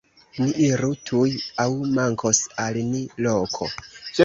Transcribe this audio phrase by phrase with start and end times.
[0.37, 1.27] Ni iru tuj,
[1.65, 1.67] aŭ
[1.99, 3.73] mankos al ni loko!